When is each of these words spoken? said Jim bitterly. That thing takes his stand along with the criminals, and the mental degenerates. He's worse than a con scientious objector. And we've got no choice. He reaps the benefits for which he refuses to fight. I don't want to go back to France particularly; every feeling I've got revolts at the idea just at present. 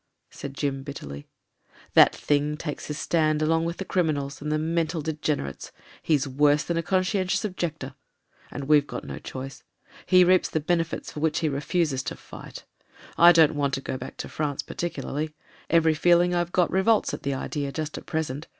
said 0.31 0.55
Jim 0.55 0.81
bitterly. 0.81 1.27
That 1.93 2.15
thing 2.15 2.57
takes 2.57 2.87
his 2.87 2.97
stand 2.97 3.39
along 3.43 3.65
with 3.65 3.77
the 3.77 3.85
criminals, 3.85 4.41
and 4.41 4.51
the 4.51 4.57
mental 4.57 5.03
degenerates. 5.03 5.71
He's 6.01 6.27
worse 6.27 6.63
than 6.63 6.75
a 6.75 6.81
con 6.81 7.03
scientious 7.03 7.45
objector. 7.45 7.93
And 8.49 8.63
we've 8.63 8.87
got 8.87 9.03
no 9.03 9.19
choice. 9.19 9.61
He 10.07 10.23
reaps 10.23 10.49
the 10.49 10.59
benefits 10.59 11.11
for 11.11 11.19
which 11.19 11.41
he 11.41 11.49
refuses 11.49 12.01
to 12.01 12.15
fight. 12.15 12.63
I 13.15 13.31
don't 13.31 13.53
want 13.53 13.75
to 13.75 13.79
go 13.81 13.95
back 13.95 14.17
to 14.17 14.27
France 14.27 14.63
particularly; 14.63 15.35
every 15.69 15.93
feeling 15.93 16.33
I've 16.33 16.51
got 16.51 16.71
revolts 16.71 17.13
at 17.13 17.21
the 17.21 17.35
idea 17.35 17.71
just 17.71 17.95
at 17.95 18.07
present. 18.07 18.47